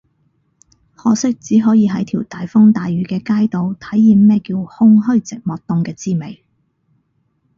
[0.95, 6.43] 可惜只可以喺條大風大雨嘅街度體驗咩叫空虛寂寞凍嘅滋味